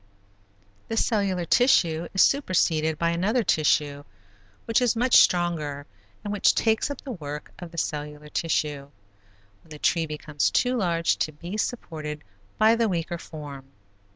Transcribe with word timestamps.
This 0.87 1.05
cellular 1.05 1.45
tissue 1.45 2.07
is 2.11 2.23
superseded 2.23 2.97
by 2.97 3.11
another 3.11 3.43
tissue 3.43 4.03
which 4.65 4.81
is 4.81 4.95
much 4.95 5.17
stronger 5.17 5.85
and 6.23 6.33
which 6.33 6.55
takes 6.55 6.89
up 6.89 7.01
the 7.01 7.11
work 7.11 7.51
of 7.59 7.69
the 7.69 7.77
cellular 7.77 8.29
tissue, 8.29 8.89
when 9.61 9.69
the 9.69 9.77
tree 9.77 10.07
becomes 10.07 10.49
too 10.49 10.75
large 10.75 11.17
to 11.17 11.31
be 11.31 11.55
supported 11.55 12.23
by 12.57 12.75
the 12.75 12.89
weaker 12.89 13.19
form. 13.19 13.65